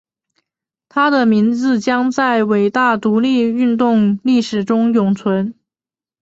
[0.89, 5.53] 他的名字将在伟大独立运动历史中永存。